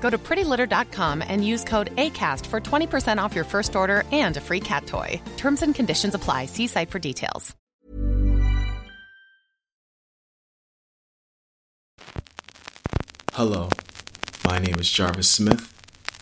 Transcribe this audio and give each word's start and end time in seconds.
Go 0.00 0.08
to 0.08 0.16
prettylitter.com 0.16 1.22
and 1.26 1.46
use 1.46 1.64
code 1.64 1.94
ACAST 1.96 2.46
for 2.46 2.60
20% 2.60 3.22
off 3.22 3.34
your 3.34 3.44
first 3.44 3.76
order 3.76 4.04
and 4.10 4.36
a 4.38 4.40
free 4.40 4.60
cat 4.60 4.86
toy. 4.86 5.20
Terms 5.36 5.62
and 5.62 5.74
conditions 5.74 6.14
apply. 6.14 6.46
See 6.46 6.66
site 6.66 6.90
for 6.90 6.98
details. 6.98 7.54
Hello, 13.38 13.68
my 14.44 14.58
name 14.58 14.74
is 14.80 14.90
Jarvis 14.90 15.30
Smith, 15.30 15.72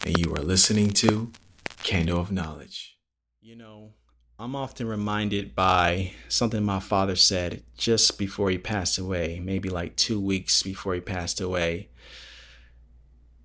and 0.04 0.18
you 0.18 0.34
are 0.34 0.42
listening 0.42 0.90
to 0.90 1.32
Candle 1.82 2.20
of 2.20 2.30
Knowledge. 2.30 2.98
You 3.40 3.56
know, 3.56 3.94
I'm 4.38 4.54
often 4.54 4.86
reminded 4.86 5.54
by 5.54 6.12
something 6.28 6.62
my 6.62 6.78
father 6.78 7.16
said 7.16 7.62
just 7.78 8.18
before 8.18 8.50
he 8.50 8.58
passed 8.58 8.98
away, 8.98 9.40
maybe 9.42 9.70
like 9.70 9.96
two 9.96 10.20
weeks 10.20 10.62
before 10.62 10.92
he 10.92 11.00
passed 11.00 11.40
away. 11.40 11.88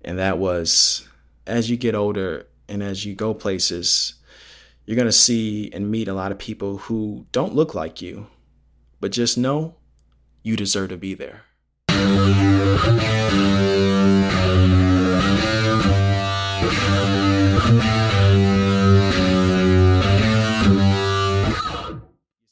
And 0.04 0.18
that 0.18 0.38
was 0.38 1.08
as 1.46 1.70
you 1.70 1.76
get 1.76 1.94
older 1.94 2.46
and 2.68 2.82
as 2.82 3.04
you 3.04 3.14
go 3.14 3.34
places, 3.34 4.14
you're 4.84 4.96
going 4.96 5.06
to 5.06 5.12
see 5.12 5.70
and 5.72 5.90
meet 5.90 6.08
a 6.08 6.14
lot 6.14 6.32
of 6.32 6.38
people 6.38 6.78
who 6.78 7.26
don't 7.30 7.54
look 7.54 7.74
like 7.74 8.02
you, 8.02 8.26
but 9.00 9.12
just 9.12 9.38
know 9.38 9.76
you 10.42 10.56
deserve 10.56 10.88
to 10.88 10.96
be 10.96 11.14
there. 11.14 11.42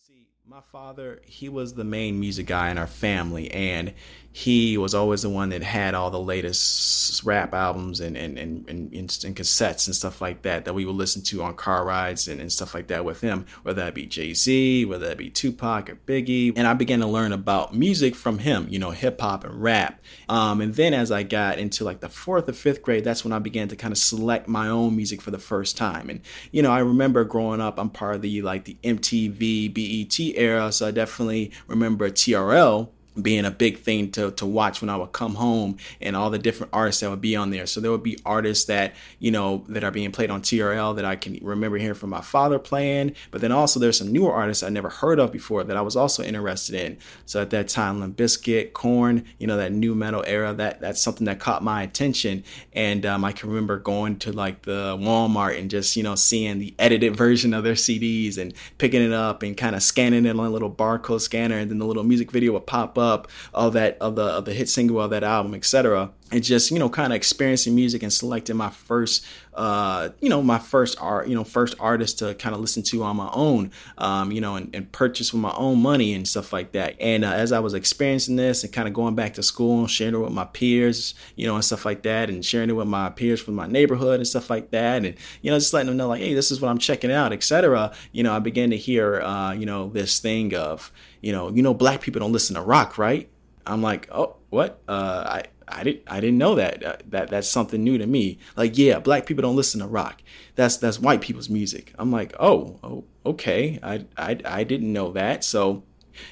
See, 0.06 0.28
my 0.46 0.60
father, 0.60 1.20
he 1.24 1.48
was 1.48 1.74
the 1.74 1.82
main 1.82 2.20
music 2.20 2.46
guy 2.46 2.70
in 2.70 2.78
our 2.78 2.86
family, 2.86 3.50
and 3.50 3.92
he 4.32 4.78
was 4.78 4.94
always 4.94 5.22
the 5.22 5.28
one 5.28 5.48
that 5.48 5.62
had 5.62 5.94
all 5.94 6.10
the 6.10 6.20
latest 6.20 7.24
rap 7.24 7.52
albums 7.52 7.98
and 7.98 8.16
and, 8.16 8.38
and, 8.38 8.68
and, 8.68 8.92
and 8.92 9.36
cassettes 9.36 9.86
and 9.86 9.96
stuff 9.96 10.20
like 10.20 10.42
that 10.42 10.64
that 10.64 10.72
we 10.72 10.84
would 10.84 10.94
listen 10.94 11.22
to 11.22 11.42
on 11.42 11.54
car 11.54 11.84
rides 11.84 12.28
and, 12.28 12.40
and 12.40 12.52
stuff 12.52 12.72
like 12.74 12.86
that 12.86 13.04
with 13.04 13.20
him, 13.20 13.44
whether 13.62 13.82
that 13.82 13.94
be 13.94 14.06
Jay 14.06 14.32
Z, 14.32 14.84
whether 14.84 15.08
that 15.08 15.18
be 15.18 15.30
Tupac 15.30 15.90
or 15.90 15.96
Biggie. 15.96 16.52
And 16.56 16.66
I 16.66 16.74
began 16.74 17.00
to 17.00 17.06
learn 17.06 17.32
about 17.32 17.74
music 17.74 18.14
from 18.14 18.38
him, 18.38 18.66
you 18.70 18.78
know, 18.78 18.90
hip 18.90 19.20
hop 19.20 19.44
and 19.44 19.60
rap. 19.60 20.00
Um, 20.28 20.60
and 20.60 20.74
then 20.74 20.94
as 20.94 21.10
I 21.10 21.24
got 21.24 21.58
into 21.58 21.84
like 21.84 22.00
the 22.00 22.08
fourth 22.08 22.48
or 22.48 22.52
fifth 22.52 22.82
grade, 22.82 23.04
that's 23.04 23.24
when 23.24 23.32
I 23.32 23.40
began 23.40 23.68
to 23.68 23.76
kind 23.76 23.92
of 23.92 23.98
select 23.98 24.46
my 24.46 24.68
own 24.68 24.94
music 24.94 25.20
for 25.20 25.32
the 25.32 25.38
first 25.38 25.76
time. 25.76 26.08
And, 26.08 26.20
you 26.52 26.62
know, 26.62 26.70
I 26.70 26.78
remember 26.78 27.24
growing 27.24 27.60
up, 27.60 27.78
I'm 27.78 27.90
part 27.90 28.16
of 28.16 28.22
the 28.22 28.42
like 28.42 28.64
the 28.64 28.76
MTV, 28.84 29.74
BET 29.74 30.38
era. 30.38 30.70
So 30.70 30.86
I 30.86 30.92
definitely 30.92 31.50
remember 31.66 32.08
TRL 32.10 32.90
being 33.20 33.44
a 33.44 33.50
big 33.50 33.78
thing 33.78 34.10
to, 34.12 34.30
to 34.32 34.46
watch 34.46 34.80
when 34.80 34.88
I 34.88 34.96
would 34.96 35.12
come 35.12 35.34
home 35.34 35.76
and 36.00 36.14
all 36.14 36.30
the 36.30 36.38
different 36.38 36.72
artists 36.72 37.00
that 37.00 37.10
would 37.10 37.20
be 37.20 37.34
on 37.34 37.50
there. 37.50 37.66
So 37.66 37.80
there 37.80 37.90
would 37.90 38.02
be 38.02 38.18
artists 38.24 38.66
that, 38.66 38.94
you 39.18 39.30
know, 39.30 39.64
that 39.68 39.82
are 39.82 39.90
being 39.90 40.12
played 40.12 40.30
on 40.30 40.42
TRL 40.42 40.94
that 40.96 41.04
I 41.04 41.16
can 41.16 41.38
remember 41.42 41.76
hearing 41.76 41.94
from 41.94 42.10
my 42.10 42.20
father 42.20 42.58
playing. 42.58 43.14
But 43.30 43.40
then 43.40 43.52
also 43.52 43.80
there's 43.80 43.98
some 43.98 44.12
newer 44.12 44.32
artists 44.32 44.62
I 44.62 44.68
never 44.68 44.88
heard 44.88 45.18
of 45.18 45.32
before 45.32 45.64
that 45.64 45.76
I 45.76 45.80
was 45.80 45.96
also 45.96 46.22
interested 46.22 46.74
in. 46.74 46.98
So 47.26 47.42
at 47.42 47.50
that 47.50 47.68
time, 47.68 48.00
Limp 48.00 48.16
Bizkit, 48.16 48.72
Korn, 48.72 49.24
you 49.38 49.46
know, 49.46 49.56
that 49.56 49.72
nu 49.72 49.94
metal 49.94 50.24
era, 50.26 50.52
that 50.54 50.80
that's 50.80 51.02
something 51.02 51.24
that 51.24 51.40
caught 51.40 51.62
my 51.62 51.82
attention. 51.82 52.44
And 52.72 53.04
um, 53.04 53.24
I 53.24 53.32
can 53.32 53.48
remember 53.48 53.78
going 53.78 54.18
to 54.20 54.32
like 54.32 54.62
the 54.62 54.96
Walmart 54.96 55.58
and 55.58 55.70
just, 55.70 55.96
you 55.96 56.02
know, 56.02 56.14
seeing 56.14 56.58
the 56.58 56.74
edited 56.78 57.16
version 57.20 57.54
of 57.54 57.64
their 57.64 57.74
CDs 57.74 58.38
and 58.38 58.54
picking 58.78 59.02
it 59.02 59.12
up 59.12 59.42
and 59.42 59.56
kind 59.56 59.74
of 59.74 59.82
scanning 59.82 60.26
it 60.26 60.30
on 60.30 60.46
a 60.46 60.50
little 60.50 60.70
barcode 60.70 61.20
scanner. 61.20 61.58
And 61.58 61.70
then 61.70 61.78
the 61.78 61.86
little 61.86 62.04
music 62.04 62.30
video 62.30 62.52
would 62.52 62.66
pop 62.66 62.96
up 62.96 62.99
up 63.00 63.28
of 63.52 63.72
that 63.72 63.96
of 64.00 64.16
the 64.16 64.22
of 64.22 64.44
the 64.44 64.54
hit 64.54 64.68
single 64.68 65.00
of 65.00 65.10
that 65.10 65.24
album, 65.24 65.54
etc. 65.54 66.10
And 66.32 66.44
just 66.44 66.70
you 66.70 66.78
know, 66.78 66.88
kind 66.88 67.12
of 67.12 67.16
experiencing 67.16 67.74
music 67.74 68.02
and 68.02 68.12
selecting 68.12 68.56
my 68.56 68.70
first, 68.70 69.24
uh, 69.54 70.10
you 70.20 70.28
know, 70.28 70.42
my 70.42 70.58
first 70.58 70.96
art, 71.00 71.28
you 71.28 71.34
know, 71.34 71.44
first 71.44 71.74
artist 71.80 72.20
to 72.20 72.34
kind 72.34 72.54
of 72.54 72.60
listen 72.60 72.82
to 72.84 73.02
on 73.02 73.16
my 73.16 73.30
own, 73.32 73.72
um, 73.98 74.30
you 74.30 74.40
know, 74.40 74.56
and, 74.56 74.74
and, 74.74 74.90
purchase 74.92 75.32
with 75.32 75.42
my 75.42 75.52
own 75.56 75.80
money 75.80 76.14
and 76.14 76.26
stuff 76.26 76.52
like 76.52 76.72
that. 76.72 76.96
And 77.00 77.24
uh, 77.24 77.32
as 77.32 77.52
I 77.52 77.58
was 77.60 77.74
experiencing 77.74 78.36
this 78.36 78.64
and 78.64 78.72
kind 78.72 78.86
of 78.86 78.94
going 78.94 79.14
back 79.14 79.34
to 79.34 79.42
school, 79.42 79.80
and 79.80 79.90
sharing 79.90 80.14
it 80.14 80.18
with 80.18 80.32
my 80.32 80.44
peers, 80.44 81.14
you 81.36 81.46
know, 81.46 81.54
and 81.54 81.64
stuff 81.64 81.84
like 81.84 82.02
that, 82.02 82.30
and 82.30 82.44
sharing 82.44 82.70
it 82.70 82.74
with 82.74 82.88
my 82.88 83.10
peers 83.10 83.40
from 83.40 83.54
my 83.54 83.66
neighborhood 83.66 84.20
and 84.20 84.26
stuff 84.26 84.50
like 84.50 84.70
that, 84.70 85.04
and 85.04 85.16
you 85.42 85.50
know, 85.50 85.58
just 85.58 85.72
letting 85.72 85.88
them 85.88 85.96
know 85.96 86.08
like, 86.08 86.20
hey, 86.20 86.34
this 86.34 86.50
is 86.50 86.60
what 86.60 86.68
I'm 86.68 86.78
checking 86.78 87.10
out, 87.10 87.32
etc. 87.32 87.92
You 88.12 88.22
know, 88.22 88.32
I 88.32 88.38
began 88.38 88.70
to 88.70 88.76
hear, 88.76 89.20
uh, 89.20 89.52
you 89.52 89.66
know, 89.66 89.88
this 89.88 90.20
thing 90.20 90.54
of, 90.54 90.92
you 91.20 91.32
know, 91.32 91.50
you 91.50 91.62
know, 91.62 91.74
black 91.74 92.00
people 92.00 92.20
don't 92.20 92.32
listen 92.32 92.54
to 92.54 92.62
rock, 92.62 92.98
right? 92.98 93.28
I'm 93.66 93.82
like, 93.82 94.08
oh, 94.10 94.36
what? 94.50 94.80
Uh, 94.88 95.24
I 95.26 95.44
I 95.70 95.84
didn't 95.84 96.02
I 96.06 96.20
didn't 96.20 96.38
know 96.38 96.54
that. 96.54 96.84
Uh, 96.84 96.96
that 97.08 97.30
that's 97.30 97.48
something 97.48 97.82
new 97.82 97.98
to 97.98 98.06
me. 98.06 98.38
Like, 98.56 98.76
yeah, 98.76 98.98
black 98.98 99.26
people 99.26 99.42
don't 99.42 99.56
listen 99.56 99.80
to 99.80 99.86
rock. 99.86 100.22
That's 100.54 100.76
that's 100.76 100.98
white 100.98 101.20
people's 101.20 101.48
music. 101.48 101.92
I'm 101.98 102.10
like, 102.10 102.34
oh, 102.38 102.78
oh, 102.82 103.04
okay. 103.24 103.78
I 103.82 104.06
I 104.16 104.38
I 104.44 104.64
didn't 104.64 104.92
know 104.92 105.12
that. 105.12 105.44
So 105.44 105.84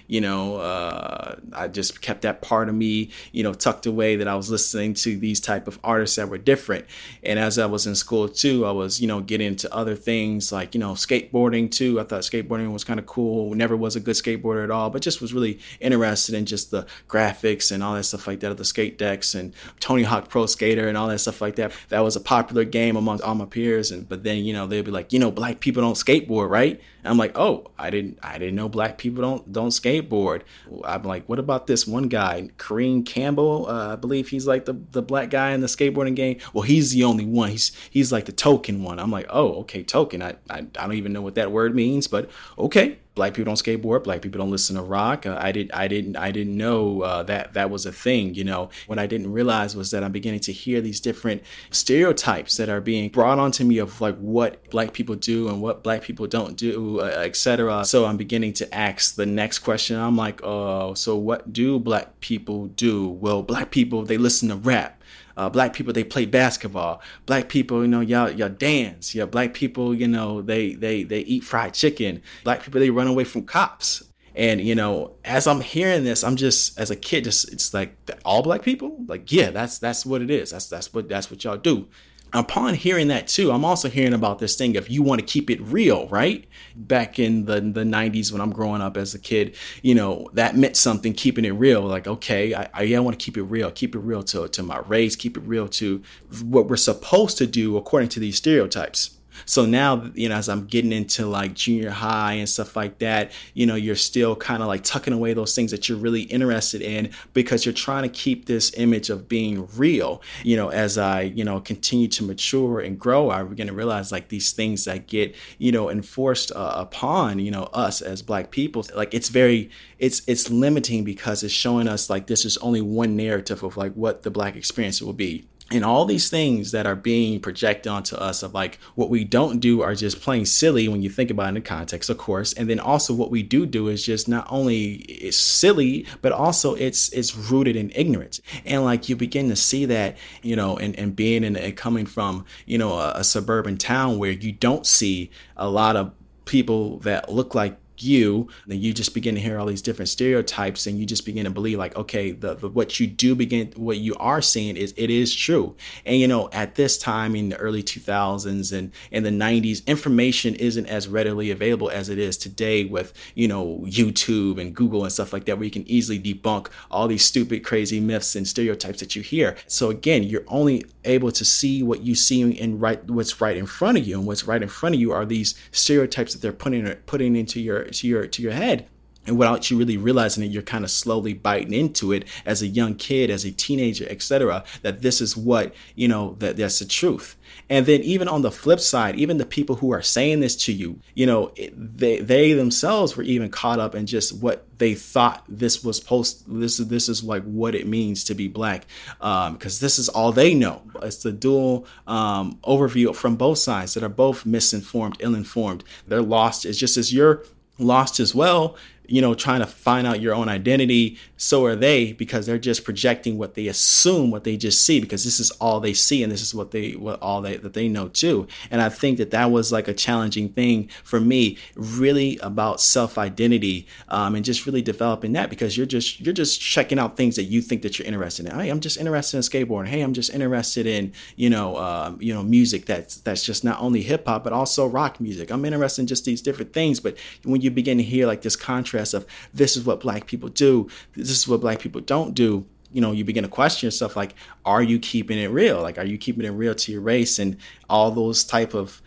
you 0.07 0.21
know, 0.21 0.57
uh, 0.57 1.37
I 1.53 1.69
just 1.69 2.01
kept 2.01 2.23
that 2.23 2.43
part 2.43 2.69
of 2.69 2.75
me, 2.75 3.11
you 3.33 3.43
know, 3.43 3.55
tucked 3.55 3.87
away 3.87 4.17
that 4.17 4.29
I 4.29 4.35
was 4.35 4.51
listening 4.51 4.95
to 4.95 5.17
these 5.17 5.41
type 5.41 5.69
of 5.69 5.79
artists 5.85 6.17
that 6.17 6.29
were 6.29 6.39
different. 6.39 6.87
And 7.23 7.39
as 7.39 7.59
I 7.59 7.67
was 7.67 7.87
in 7.87 7.95
school 7.95 8.29
too, 8.29 8.67
I 8.67 8.71
was, 8.71 9.01
you 9.01 9.07
know, 9.07 9.21
getting 9.21 9.49
into 9.49 9.73
other 9.75 9.95
things 9.95 10.53
like, 10.53 10.75
you 10.75 10.81
know, 10.81 10.93
skateboarding 10.93 11.71
too. 11.71 12.01
I 12.01 12.05
thought 12.05 12.23
skateboarding 12.23 12.73
was 12.73 12.85
kind 12.85 13.01
of 13.01 13.07
cool. 13.07 13.55
Never 13.55 13.77
was 13.77 13.97
a 13.97 14.01
good 14.01 14.17
skateboarder 14.17 14.65
at 14.65 14.71
all, 14.71 14.91
but 14.91 15.03
just 15.03 15.21
was 15.21 15.33
really 15.33 15.59
interested 15.81 16.35
in 16.35 16.47
just 16.47 16.71
the 16.71 16.87
graphics 17.09 17.71
and 17.71 17.83
all 17.83 17.95
that 17.95 18.05
stuff 18.05 18.27
like 18.27 18.41
that 18.41 18.51
of 18.51 18.57
the 18.57 18.65
skate 18.65 18.99
decks 18.99 19.35
and 19.35 19.55
Tony 19.81 20.03
Hawk 20.03 20.29
Pro 20.29 20.47
Skater 20.47 20.89
and 20.89 20.97
all 20.97 21.09
that 21.09 21.19
stuff 21.19 21.41
like 21.41 21.57
that. 21.57 21.73
That 21.89 22.01
was 22.01 22.17
a 22.17 22.21
popular 22.21 22.65
game 22.65 22.97
among 22.97 23.21
all 23.23 23.35
my 23.35 23.45
peers. 23.45 23.91
And 23.91 24.09
but 24.09 24.23
then, 24.25 24.45
you 24.45 24.53
know, 24.53 24.67
they'd 24.67 24.85
be 24.85 24.91
like, 24.91 25.13
you 25.13 25.19
know, 25.19 25.31
black 25.31 25.61
people 25.61 25.83
don't 25.83 25.95
skateboard, 25.95 26.51
right? 26.51 26.81
And 27.03 27.11
I'm 27.11 27.19
like, 27.19 27.39
oh, 27.39 27.71
I 27.79 27.91
didn't 27.91 28.19
I 28.23 28.39
didn't 28.39 28.55
know 28.55 28.69
black 28.69 28.99
people 28.99 29.23
don't 29.23 29.53
don't 29.53 29.71
skateboard. 29.81 30.43
I'm 30.85 31.03
like, 31.03 31.29
what 31.29 31.39
about 31.39 31.67
this 31.67 31.87
one 31.87 32.09
guy, 32.09 32.51
Kareem 32.59 33.05
Campbell? 33.05 33.67
Uh, 33.69 33.93
I 33.93 33.97
believe 33.97 34.29
he's 34.29 34.47
like 34.47 34.65
the, 34.65 34.75
the 34.93 35.03
black 35.03 35.31
guy 35.31 35.53
in 35.53 35.61
the 35.61 35.67
skateboarding 35.67 36.15
game. 36.15 36.39
Well, 36.53 36.63
he's 36.63 36.93
the 36.93 37.05
only 37.05 37.25
one. 37.25 37.51
He's 37.51 37.73
he's 37.91 38.13
like 38.13 38.27
the 38.27 38.33
token 38.33 38.83
one. 38.83 38.99
I'm 38.99 39.11
like, 39.11 39.27
oh, 39.29 39.61
okay, 39.61 39.83
token. 39.83 40.23
I, 40.23 40.37
I, 40.51 40.59
I 40.59 40.63
don't 40.63 40.95
even 40.95 41.13
know 41.13 41.23
what 41.23 41.35
that 41.37 41.53
word 41.53 41.75
means, 41.75 42.07
but 42.07 42.31
okay 42.59 42.99
black 43.19 43.35
people 43.35 43.51
don't 43.51 43.63
skateboard 43.67 44.05
black 44.05 44.23
people 44.23 44.39
don't 44.39 44.51
listen 44.51 44.77
to 44.77 44.83
rock. 44.83 45.27
Uh, 45.27 45.37
i 45.41 45.51
did 45.53 45.71
i 45.73 45.87
didn't 45.89 46.17
i 46.17 46.31
didn't 46.31 46.57
know 46.57 47.03
uh, 47.03 47.23
that 47.25 47.53
that 47.55 47.69
was 47.69 47.85
a 47.85 47.93
thing 47.93 48.35
you 48.35 48.45
know. 48.45 48.71
What 48.87 48.99
i 48.99 49.07
didn't 49.07 49.33
realize 49.33 49.75
was 49.77 49.91
that 49.91 50.03
i'm 50.05 50.13
beginning 50.13 50.41
to 50.49 50.53
hear 50.53 50.81
these 50.81 51.01
different 51.01 51.43
stereotypes 51.71 52.57
that 52.59 52.69
are 52.69 52.81
being 52.81 53.11
brought 53.11 53.39
onto 53.39 53.65
me 53.65 53.79
of 53.79 54.01
like 54.01 54.17
what 54.19 54.71
black 54.71 54.93
people 54.93 55.17
do 55.17 55.49
and 55.49 55.61
what 55.61 55.83
black 55.83 56.03
people 56.03 56.27
don't 56.27 56.57
do 56.57 57.01
uh, 57.01 57.05
etc 57.31 57.85
so 57.85 58.07
i'm 58.07 58.17
beginning 58.17 58.53
to 58.53 58.75
ask 58.75 59.17
the 59.17 59.27
next 59.27 59.59
question. 59.61 59.97
I'm 59.99 60.17
like 60.17 60.41
oh 60.45 60.95
so 60.95 61.17
what 61.17 61.53
do 61.53 61.79
black 61.79 62.21
people 62.21 62.67
do? 62.67 63.09
Well 63.09 63.43
black 63.43 63.71
people 63.71 64.05
they 64.05 64.19
listen 64.19 64.49
to 64.49 64.57
rap 64.57 64.98
uh, 65.37 65.49
black 65.49 65.73
people 65.73 65.93
they 65.93 66.05
play 66.05 66.27
basketball. 66.27 67.01
Black 67.27 67.49
people, 67.49 67.83
you 67.83 67.89
know, 67.89 68.01
y'all 68.01 68.31
y'all 68.31 68.49
dance. 68.49 69.15
Yeah, 69.15 69.27
black 69.27 69.55
people, 69.55 69.95
you 69.95 70.09
know, 70.09 70.43
they 70.43 70.75
they 70.75 71.03
they 71.05 71.21
eat 71.21 71.45
fried 71.45 71.75
chicken. 71.75 72.23
Black 72.45 72.63
people 72.63 72.81
they 72.81 72.91
run 72.91 73.07
away 73.07 73.25
from 73.25 73.45
cops. 73.45 74.05
And 74.35 74.61
you 74.61 74.77
know, 74.77 75.17
as 75.25 75.47
I'm 75.49 75.61
hearing 75.61 76.05
this, 76.05 76.23
I'm 76.23 76.37
just 76.37 76.79
as 76.79 76.91
a 76.91 76.97
kid, 76.97 77.25
just 77.25 77.53
it's 77.53 77.75
like 77.75 77.97
all 78.25 78.43
black 78.43 78.63
people. 78.63 78.97
Like, 79.07 79.33
yeah, 79.33 79.51
that's 79.51 79.79
that's 79.79 80.07
what 80.07 80.23
it 80.23 80.31
is. 80.31 80.51
That's 80.51 80.69
that's 80.69 80.95
what 80.95 81.09
that's 81.09 81.31
what 81.31 81.43
y'all 81.43 81.57
do. 81.57 81.89
Upon 82.33 82.75
hearing 82.75 83.09
that 83.09 83.29
too, 83.29 83.51
I'm 83.51 83.65
also 83.65 83.89
hearing 83.89 84.15
about 84.15 84.39
this 84.39 84.57
thing 84.57 84.77
of 84.77 84.89
you 84.89 85.03
want 85.03 85.21
to 85.21 85.27
keep 85.27 85.51
it 85.51 85.61
real, 85.61 86.09
right? 86.09 86.47
Back 86.77 87.19
in 87.19 87.45
the 87.47 87.61
the 87.61 87.85
90s 87.85 88.33
when 88.33 88.41
I'm 88.41 88.53
growing 88.53 88.81
up 88.81 88.97
as 88.97 89.15
a 89.15 89.19
kid, 89.19 89.57
you 89.83 89.95
know, 89.95 90.29
that 90.35 90.57
meant 90.57 90.77
something 90.77 91.13
keeping 91.13 91.45
it 91.45 91.51
real. 91.51 91.83
Like, 91.83 92.07
okay, 92.07 92.55
I, 92.55 92.69
I, 92.75 92.95
I 92.95 92.99
want 93.01 93.19
to 93.19 93.25
keep 93.25 93.37
it 93.37 93.43
real, 93.43 93.71
keep 93.71 93.95
it 93.95 94.01
real 94.01 94.23
to, 94.25 94.49
to 94.49 94.63
my 94.63 94.79
race, 94.81 95.17
keep 95.17 95.37
it 95.37 95.43
real 95.43 95.69
to 95.69 96.03
what 96.43 96.69
we're 96.69 96.77
supposed 96.77 97.39
to 97.39 97.47
do 97.47 97.77
according 97.77 98.09
to 98.11 98.21
these 98.21 98.37
stereotypes. 98.37 99.18
So 99.47 99.67
now, 99.67 100.11
you 100.15 100.29
know, 100.29 100.37
as 100.37 100.49
I'm 100.49 100.67
getting 100.67 100.93
into 100.93 101.27
like 101.27 101.55
junior 101.55 101.91
high 101.91 102.35
and 102.35 102.49
stuff 102.49 102.77
like 102.77 102.99
that, 102.99 103.33
you 103.55 103.67
know, 103.67 103.75
you're 103.75 103.97
still 103.97 104.37
kind 104.37 104.63
of 104.63 104.69
like 104.69 104.85
tucking 104.85 105.13
away 105.13 105.35
those 105.35 105.55
things 105.55 105.71
that 105.71 105.89
you're 105.89 105.99
really 105.99 106.23
interested 106.23 106.83
in 106.83 107.11
because 107.35 107.65
you're 107.65 107.73
trying 107.73 108.03
to 108.03 108.09
keep 108.09 108.47
this 108.47 108.73
image 108.77 109.11
of 109.11 109.29
being 109.29 109.69
real. 109.77 110.23
You 110.43 110.57
know, 110.57 110.69
as 110.71 110.99
I, 110.99 111.23
you 111.23 111.45
know, 111.45 111.61
continue 111.61 112.09
to 112.09 112.25
mature 112.25 112.81
and 112.81 112.99
grow, 112.99 113.31
I 113.31 113.43
begin 113.43 113.67
to 113.69 113.73
realize 113.73 114.13
like 114.13 114.29
these 114.29 114.53
things 114.53 114.85
that 114.85 115.07
get, 115.07 115.35
you 115.59 115.73
know, 115.73 115.91
enforced 115.91 116.53
uh, 116.53 116.75
upon, 116.77 117.39
you 117.39 117.51
know, 117.51 117.65
us 117.73 118.01
as 118.01 118.23
black 118.23 118.51
people, 118.51 118.85
like 118.95 119.13
it's 119.15 119.29
very, 119.29 119.71
it's, 119.99 120.23
it's 120.27 120.51
limiting 120.51 121.05
because 121.05 121.43
it's 121.43 121.55
showing 121.55 121.89
us 121.89 122.11
like 122.11 122.27
this 122.27 122.45
is 122.45 122.57
only 122.59 122.81
one 122.81 123.17
narrative 123.17 123.63
of 123.63 123.77
like 123.77 123.93
what 123.95 124.23
the 124.23 124.31
black 124.31 124.57
experience 124.57 125.03
will 125.03 125.13
be 125.13 125.47
and 125.71 125.85
all 125.85 126.07
these 126.07 126.31
things 126.31 126.71
that 126.73 126.87
are 126.87 126.95
being 126.95 127.41
projected 127.41 127.91
onto 127.91 128.17
us 128.17 128.43
of 128.43 128.55
like 128.55 128.79
what 128.95 129.11
we 129.11 129.23
don't 129.23 129.59
do 129.61 129.83
are 129.83 129.95
just 129.95 130.21
plain 130.23 130.47
silly 130.47 130.89
when 130.89 131.03
you 131.03 131.11
think 131.11 131.31
about 131.31 131.47
it 131.47 131.49
in 131.49 131.55
the 131.55 131.61
context 131.61 132.09
of 132.09 132.17
course. 132.17 132.55
And 132.55 132.71
then 132.71 132.81
also 132.81 133.13
what 133.13 133.31
we 133.31 133.43
do 133.43 133.67
do 133.67 133.89
is 133.89 134.05
just 134.05 134.29
not 134.29 134.47
only 134.51 134.95
is 134.95 135.37
silly 135.37 136.07
but 136.23 136.33
also 136.33 136.75
it's 136.75 137.13
it's 137.13 137.37
rooted 137.37 137.77
in 137.77 137.93
ignorance. 137.95 138.41
And 138.65 138.85
like 138.85 139.09
you 139.09 139.17
begin 139.17 139.49
to 139.51 139.57
see 139.57 139.85
that 139.85 140.17
you 140.43 140.57
know 140.57 140.79
and, 140.79 140.99
and 140.99 141.15
being 141.15 141.45
in 141.45 141.55
and 141.55 141.77
coming 141.77 142.07
from 142.07 142.47
you 142.65 142.79
know 142.79 142.95
a, 142.95 143.13
a 143.17 143.25
suburban 143.25 143.77
town 143.77 144.19
where 144.19 144.33
you 144.33 144.53
don't 144.53 144.87
see 144.87 145.31
a 145.57 145.69
lot 145.69 145.97
of 145.97 146.13
people 146.47 146.99
that 147.01 147.31
look 147.31 147.55
like 147.55 147.79
you 148.03 148.49
then 148.67 148.81
you 148.81 148.93
just 148.93 149.15
begin 149.15 149.35
to 149.35 149.41
hear 149.41 149.59
all 149.59 149.67
these 149.67 149.83
different 149.83 150.09
stereotypes 150.09 150.87
and 150.87 150.99
you 150.99 151.07
just 151.07 151.25
begin 151.25 151.45
to 151.45 151.51
believe 151.51 151.79
like 151.79 151.97
okay 151.97 152.31
the, 152.31 152.55
the, 152.55 152.69
what 152.69 152.99
you 152.99 153.07
do 153.07 153.35
begin 153.35 153.73
what 153.77 153.99
you 153.99 154.15
are 154.17 154.43
seeing 154.43 154.77
is 154.77 154.95
it 154.97 155.11
is 155.11 155.35
true. 155.35 155.77
And 156.05 156.17
you 156.17 156.29
know 156.29 156.49
at 156.53 156.75
this 156.75 156.99
time 156.99 157.35
in 157.35 157.51
the 157.51 157.57
early 157.57 157.83
2000s 157.83 158.77
and 158.77 158.93
in 159.11 159.23
the 159.23 159.31
90s 159.31 159.85
information 159.87 160.55
isn't 160.55 160.87
as 160.87 161.09
readily 161.09 161.51
available 161.51 161.91
as 161.91 162.09
it 162.09 162.19
is 162.19 162.37
today 162.37 162.85
with 162.85 163.13
you 163.35 163.49
know 163.49 163.83
youtube 163.87 164.61
and 164.61 164.75
google 164.75 165.05
and 165.05 165.13
stuff 165.13 165.33
like 165.33 165.45
that 165.45 165.57
where 165.57 165.65
you 165.65 165.71
can 165.71 165.89
easily 165.89 166.19
debunk 166.19 166.69
all 166.91 167.09
these 167.09 167.25
stupid 167.25 167.65
crazy 167.65 168.01
myths 168.01 168.35
and 168.37 168.47
stereotypes 168.47 169.01
that 169.01 169.15
you 169.15 169.23
hear. 169.23 169.57
So 169.67 169.91
again 169.91 170.23
you're 170.23 170.45
only 170.49 170.85
able 171.05 171.33
to 171.33 171.45
see 171.45 171.83
what 171.83 172.03
you 172.03 172.15
see 172.15 172.59
and 172.59 172.81
right 172.81 173.03
what's 173.09 173.41
right 173.41 173.57
in 173.57 173.67
front 173.67 173.99
of 173.99 174.07
you 174.07 174.19
and 174.19 174.27
what's 174.27 174.45
right 174.45 174.63
in 174.63 174.69
front 174.69 174.95
of 174.95 175.01
you 175.01 175.13
are 175.13 175.25
these 175.25 175.55
stereotypes 175.73 176.33
that 176.33 176.43
they're 176.43 176.53
putting 176.53 176.87
putting 177.07 177.37
into 177.37 177.61
your 177.61 177.88
to 177.93 178.07
your 178.07 178.27
to 178.27 178.43
your 178.43 178.53
head. 178.53 178.89
And 179.27 179.37
without 179.39 179.71
you 179.71 179.77
really 179.77 179.99
realizing 179.99 180.43
it 180.43 180.51
you're 180.51 180.63
kind 180.63 180.85
of 180.85 180.91
slowly 180.91 181.35
biting 181.35 181.75
into 181.75 182.13
it 182.13 182.25
as 182.47 182.63
a 182.63 182.67
young 182.67 182.95
kid 182.95 183.29
as 183.31 183.45
a 183.45 183.51
teenager 183.51 184.07
etc 184.09 184.65
that 184.81 185.03
this 185.03 185.21
is 185.21 185.37
what 185.37 185.75
you 185.95 186.09
know 186.09 186.37
that 186.39 186.57
that's 186.57 186.79
the 186.79 186.87
truth. 186.87 187.37
And 187.69 187.85
then 187.85 188.01
even 188.01 188.27
on 188.27 188.41
the 188.41 188.51
flip 188.51 188.81
side 188.81 189.17
even 189.17 189.37
the 189.37 189.45
people 189.45 189.77
who 189.77 189.93
are 189.93 190.01
saying 190.01 190.41
this 190.41 190.57
to 190.65 190.73
you 190.73 191.01
you 191.15 191.27
know 191.27 191.53
they 191.77 192.21
they 192.21 192.55
themselves 192.55 193.17
were 193.17 193.23
even 193.23 193.51
caught 193.51 193.79
up 193.79 193.95
in 193.95 194.07
just 194.07 194.35
what 194.35 194.65
they 194.79 194.95
thought 194.95 195.45
this 195.49 195.85
was 195.85 196.01
post 196.01 196.45
this 196.49 196.81
is 196.81 196.89
this 196.89 197.09
is 197.09 197.23
like 197.23 197.43
what 197.43 197.75
it 197.75 197.87
means 197.87 198.25
to 198.25 198.35
be 198.35 198.49
black 198.49 198.87
because 199.19 199.83
um, 199.83 199.85
this 199.85 199.99
is 199.99 200.09
all 200.09 200.33
they 200.33 200.55
know. 200.55 200.83
It's 201.03 201.23
the 201.23 201.33
dual 201.33 201.87
um, 202.07 202.59
overview 202.65 203.15
from 203.15 203.37
both 203.37 203.59
sides 203.59 203.95
that 203.95 204.03
are 204.03 204.09
both 204.09 204.47
misinformed 204.47 205.17
ill-informed. 205.21 205.85
They're 206.07 206.23
lost. 206.23 206.65
It's 206.65 206.79
just 206.79 206.97
as 206.97 207.13
you're 207.13 207.43
lost 207.79 208.21
as 208.21 208.35
well 208.35 208.77
you 209.09 209.23
know, 209.23 209.35
trying 209.35 209.61
to 209.61 209.67
find 209.67 210.07
out 210.07 210.21
your 210.21 210.35
own 210.35 210.49
identity. 210.49 211.19
So 211.41 211.65
are 211.65 211.77
they 211.77 212.13
because 212.13 212.47
they're 212.47 212.59
just 212.59 212.85
projecting 212.85 213.39
what 213.39 213.55
they 213.55 213.69
assume, 213.69 214.33
what 214.33 214.43
they 214.43 214.57
just 214.57 214.85
see, 214.85 215.01
because 215.01 215.25
this 215.25 215.39
is 215.39 215.53
all 215.53 215.79
they 215.79 215.95
see 215.95 216.23
and 216.25 216.33
this 216.33 216.43
is 216.43 216.53
what 216.53 216.73
they, 216.73 216.93
what 216.93 217.23
all 217.23 217.41
they, 217.41 217.57
that 217.57 217.75
they 217.75 217.89
know 217.89 218.09
too. 218.09 218.49
And 218.73 218.83
I 218.83 218.89
think 218.89 219.19
that 219.19 219.31
that 219.31 219.53
was 219.53 219.71
like 219.71 219.87
a 219.87 219.95
challenging 219.95 220.49
thing 220.49 220.91
for 221.05 221.21
me, 221.21 221.57
really 221.77 222.39
about 222.39 222.81
self 222.81 223.17
identity 223.17 223.87
um, 224.09 224.35
and 224.35 224.45
just 224.45 224.67
really 224.67 224.83
developing 224.83 225.33
that 225.35 225.49
because 225.49 225.77
you're 225.77 225.87
just, 225.87 226.21
you're 226.21 226.35
just 226.35 226.61
checking 226.61 226.99
out 226.99 227.17
things 227.17 227.37
that 227.37 227.45
you 227.45 227.63
think 227.63 227.83
that 227.83 227.99
you're 227.99 228.09
interested 228.09 228.47
in. 228.47 228.59
Hey, 228.59 228.69
I'm 228.69 228.81
just 228.81 228.99
interested 228.99 229.37
in 229.37 229.43
skateboarding. 229.45 229.87
Hey, 229.87 230.01
I'm 230.01 230.15
just 230.15 230.35
interested 230.35 230.87
in, 230.87 231.13
you 231.37 231.51
know, 231.51 231.77
um, 231.77 232.19
you 232.21 232.35
know, 232.35 232.43
music 232.43 232.85
that's, 232.87 233.19
that's 233.19 233.45
just 233.45 233.63
not 233.63 233.81
only 233.81 234.03
hip 234.03 234.27
hop, 234.27 234.43
but 234.43 234.53
also 234.53 234.87
rock 234.87 235.21
music. 235.21 235.53
I'm 235.53 235.65
interested 235.65 236.03
in 236.03 236.09
just 236.09 236.25
these 236.25 236.43
different 236.43 236.73
things. 236.73 236.99
But 236.99 237.17
when 237.45 237.61
you 237.61 237.71
begin 237.71 237.99
to 237.99 238.05
hear 238.05 238.27
like 238.27 238.43
this 238.43 238.57
contrast 238.57 239.15
of 239.15 239.25
this 239.55 239.77
is 239.77 239.85
what 239.85 240.01
black 240.01 240.27
people 240.27 240.49
do, 240.49 240.89
this 241.29 241.39
is 241.39 241.49
what 241.49 241.61
black 241.61 241.79
people 241.81 242.01
don't 242.01 242.35
do, 242.35 242.67
you 242.93 243.01
know, 243.01 243.13
you 243.13 243.25
begin 243.25 243.43
to 243.43 243.49
question 243.49 243.87
yourself 243.87 244.17
like, 244.17 244.35
are 244.65 244.83
you 244.83 244.99
keeping 244.99 245.39
it 245.39 245.49
real? 245.49 245.83
Like, 245.83 245.99
are 245.99 246.05
you 246.05 246.19
keeping 246.19 246.45
it 246.45 246.51
real 246.51 246.75
to 246.75 246.93
your 246.93 247.01
race 247.01 247.39
and 247.39 247.57
all 247.89 248.11
those 248.11 248.45
type 248.45 248.75
of 248.75 249.03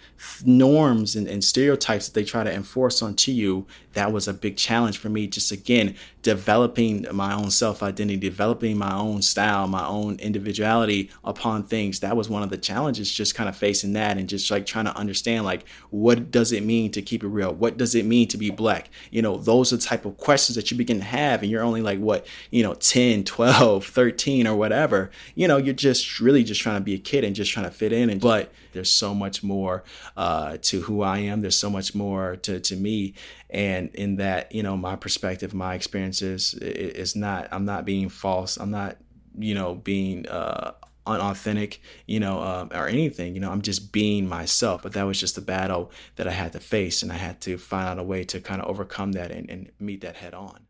norms 0.45 1.15
and, 1.15 1.27
and, 1.27 1.43
stereotypes 1.43 2.07
that 2.07 2.13
they 2.13 2.23
try 2.23 2.43
to 2.43 2.53
enforce 2.53 3.01
onto 3.01 3.31
you, 3.31 3.65
that 3.93 4.11
was 4.11 4.27
a 4.27 4.33
big 4.33 4.55
challenge 4.55 4.97
for 4.97 5.09
me. 5.09 5.27
Just 5.27 5.51
again, 5.51 5.95
developing 6.21 7.05
my 7.11 7.33
own 7.33 7.51
self 7.51 7.81
identity, 7.81 8.17
developing 8.19 8.77
my 8.77 8.95
own 8.95 9.21
style, 9.21 9.67
my 9.67 9.85
own 9.85 10.17
individuality 10.19 11.09
upon 11.23 11.63
things. 11.63 11.99
That 11.99 12.15
was 12.15 12.29
one 12.29 12.43
of 12.43 12.49
the 12.49 12.57
challenges, 12.57 13.11
just 13.11 13.35
kind 13.35 13.49
of 13.49 13.55
facing 13.55 13.93
that 13.93 14.17
and 14.17 14.29
just 14.29 14.49
like 14.51 14.65
trying 14.65 14.85
to 14.85 14.95
understand, 14.95 15.45
like, 15.45 15.67
what 15.89 16.31
does 16.31 16.51
it 16.51 16.63
mean 16.63 16.91
to 16.91 17.01
keep 17.01 17.23
it 17.23 17.27
real? 17.27 17.53
What 17.53 17.77
does 17.77 17.95
it 17.95 18.05
mean 18.05 18.27
to 18.29 18.37
be 18.37 18.49
black? 18.49 18.89
You 19.09 19.21
know, 19.21 19.37
those 19.37 19.73
are 19.73 19.77
type 19.77 20.05
of 20.05 20.17
questions 20.17 20.55
that 20.55 20.71
you 20.71 20.77
begin 20.77 20.99
to 20.99 21.05
have. 21.05 21.41
And 21.41 21.51
you're 21.51 21.63
only 21.63 21.81
like, 21.81 21.99
what, 21.99 22.25
you 22.51 22.63
know, 22.63 22.75
10, 22.75 23.23
12, 23.23 23.70
13, 23.79 24.47
or 24.47 24.55
whatever. 24.55 25.11
You 25.35 25.47
know, 25.47 25.57
you're 25.57 25.73
just 25.73 26.19
really 26.19 26.43
just 26.43 26.61
trying 26.61 26.77
to 26.77 26.83
be 26.83 26.93
a 26.93 26.99
kid 26.99 27.23
and 27.23 27.35
just 27.35 27.51
trying 27.51 27.65
to 27.65 27.71
fit 27.71 27.93
in. 27.93 28.09
And, 28.09 28.19
but 28.19 28.51
there's 28.73 28.91
so 28.91 29.13
much 29.13 29.43
more 29.43 29.83
uh, 30.17 30.57
to 30.63 30.81
who 30.81 31.01
I 31.01 31.19
am. 31.19 31.41
There's 31.41 31.57
so 31.57 31.69
much 31.69 31.95
more 31.95 32.35
to, 32.37 32.59
to 32.59 32.75
me. 32.75 33.13
And 33.49 33.93
in 33.95 34.17
that, 34.17 34.53
you 34.53 34.63
know, 34.63 34.75
my 34.77 34.95
perspective, 34.95 35.53
my 35.53 35.75
experiences 35.75 36.53
is 36.53 37.15
not, 37.15 37.47
I'm 37.51 37.65
not 37.65 37.85
being 37.85 38.09
false. 38.09 38.57
I'm 38.57 38.71
not, 38.71 38.97
you 39.37 39.53
know, 39.53 39.75
being, 39.75 40.27
uh, 40.27 40.73
unauthentic, 41.07 41.81
you 42.05 42.19
know, 42.19 42.41
um, 42.41 42.69
or 42.73 42.87
anything. 42.87 43.33
You 43.33 43.41
know, 43.41 43.51
I'm 43.51 43.61
just 43.61 43.91
being 43.91 44.27
myself. 44.27 44.83
But 44.83 44.93
that 44.93 45.03
was 45.03 45.19
just 45.19 45.37
a 45.37 45.41
battle 45.41 45.91
that 46.15 46.27
I 46.27 46.31
had 46.31 46.53
to 46.53 46.59
face, 46.59 47.01
and 47.01 47.11
I 47.11 47.15
had 47.15 47.41
to 47.41 47.57
find 47.57 47.87
out 47.87 47.99
a 47.99 48.03
way 48.03 48.23
to 48.25 48.39
kind 48.39 48.61
of 48.61 48.67
overcome 48.67 49.13
that 49.13 49.31
and, 49.31 49.49
and 49.49 49.71
meet 49.79 50.01
that 50.01 50.17
head 50.17 50.33
on. 50.33 50.67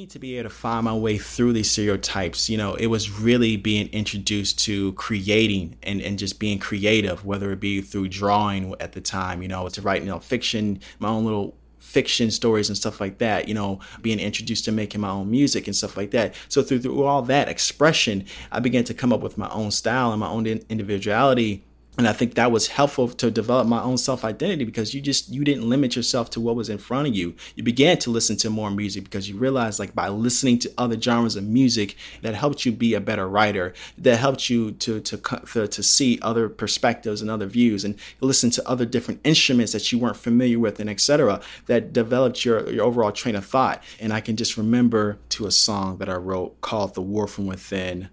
Me 0.00 0.06
to 0.06 0.18
be 0.18 0.38
able 0.38 0.48
to 0.48 0.54
find 0.54 0.86
my 0.86 0.94
way 0.94 1.18
through 1.18 1.52
these 1.52 1.70
stereotypes, 1.70 2.48
you 2.48 2.56
know, 2.56 2.74
it 2.74 2.86
was 2.86 3.10
really 3.10 3.58
being 3.58 3.86
introduced 3.88 4.58
to 4.58 4.94
creating 4.94 5.76
and, 5.82 6.00
and 6.00 6.18
just 6.18 6.38
being 6.38 6.58
creative, 6.58 7.22
whether 7.26 7.52
it 7.52 7.60
be 7.60 7.82
through 7.82 8.08
drawing 8.08 8.74
at 8.80 8.92
the 8.92 9.00
time, 9.02 9.42
you 9.42 9.48
know, 9.48 9.68
to 9.68 9.82
write, 9.82 10.00
you 10.00 10.08
know, 10.08 10.18
fiction, 10.18 10.80
my 11.00 11.08
own 11.08 11.24
little 11.26 11.54
fiction 11.78 12.30
stories 12.30 12.70
and 12.70 12.78
stuff 12.78 12.98
like 12.98 13.18
that, 13.18 13.46
you 13.46 13.52
know, 13.52 13.78
being 14.00 14.18
introduced 14.18 14.64
to 14.64 14.72
making 14.72 15.02
my 15.02 15.10
own 15.10 15.30
music 15.30 15.66
and 15.66 15.76
stuff 15.76 15.98
like 15.98 16.12
that. 16.12 16.34
So 16.48 16.62
through, 16.62 16.80
through 16.80 17.04
all 17.04 17.20
that 17.22 17.48
expression, 17.48 18.24
I 18.50 18.60
began 18.60 18.84
to 18.84 18.94
come 18.94 19.12
up 19.12 19.20
with 19.20 19.36
my 19.36 19.50
own 19.50 19.70
style 19.70 20.12
and 20.12 20.20
my 20.20 20.28
own 20.28 20.46
individuality 20.46 21.62
and 21.98 22.06
i 22.08 22.12
think 22.12 22.34
that 22.34 22.52
was 22.52 22.68
helpful 22.68 23.08
to 23.08 23.30
develop 23.30 23.66
my 23.66 23.82
own 23.82 23.98
self 23.98 24.24
identity 24.24 24.64
because 24.64 24.94
you 24.94 25.00
just 25.00 25.28
you 25.28 25.44
didn't 25.44 25.68
limit 25.68 25.96
yourself 25.96 26.30
to 26.30 26.40
what 26.40 26.56
was 26.56 26.68
in 26.68 26.78
front 26.78 27.08
of 27.08 27.14
you. 27.14 27.34
You 27.54 27.62
began 27.62 27.98
to 27.98 28.10
listen 28.10 28.36
to 28.38 28.50
more 28.50 28.70
music 28.70 29.04
because 29.04 29.28
you 29.28 29.36
realized 29.36 29.78
like 29.78 29.94
by 29.94 30.08
listening 30.08 30.58
to 30.60 30.72
other 30.78 31.00
genres 31.00 31.36
of 31.36 31.44
music 31.44 31.96
that 32.22 32.34
helped 32.34 32.64
you 32.64 32.72
be 32.72 32.94
a 32.94 33.00
better 33.00 33.28
writer 33.28 33.74
that 33.98 34.18
helped 34.18 34.50
you 34.50 34.72
to 34.72 35.00
to 35.00 35.16
to, 35.18 35.68
to 35.68 35.82
see 35.82 36.18
other 36.22 36.48
perspectives 36.48 37.20
and 37.20 37.30
other 37.30 37.46
views 37.46 37.84
and 37.84 37.96
listen 38.20 38.50
to 38.50 38.68
other 38.68 38.86
different 38.86 39.20
instruments 39.24 39.72
that 39.72 39.90
you 39.92 39.98
weren't 39.98 40.16
familiar 40.16 40.58
with 40.58 40.80
and 40.80 40.90
etc 40.90 41.40
that 41.66 41.92
developed 41.92 42.44
your 42.44 42.70
your 42.70 42.84
overall 42.84 43.12
train 43.12 43.36
of 43.36 43.44
thought. 43.44 43.82
And 43.98 44.12
i 44.12 44.20
can 44.20 44.36
just 44.36 44.56
remember 44.56 45.18
to 45.30 45.46
a 45.46 45.50
song 45.50 45.98
that 45.98 46.08
i 46.08 46.14
wrote 46.14 46.60
called 46.60 46.94
the 46.94 47.02
war 47.02 47.26
from 47.26 47.46
within 47.46 48.08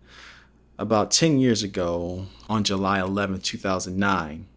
about 0.78 1.12
10 1.12 1.40
years 1.40 1.64
ago 1.64 2.26
on 2.50 2.64
July 2.64 3.00
11th, 3.00 3.44
2009. 3.44 4.48